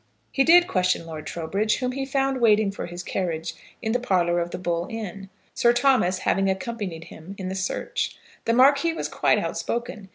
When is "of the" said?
4.39-4.57